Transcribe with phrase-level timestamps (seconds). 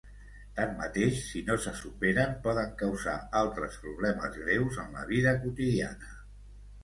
[0.59, 6.11] Tanmateix, si no se superen, poden causar altres problemes greus en la vida quotidiana.